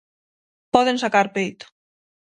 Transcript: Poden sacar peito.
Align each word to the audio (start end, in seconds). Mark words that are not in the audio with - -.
Poden 0.73 0.97
sacar 1.03 1.27
peito. 1.35 1.65